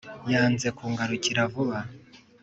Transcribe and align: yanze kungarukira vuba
yanze 0.31 0.67
kungarukira 0.77 1.41
vuba 1.53 1.79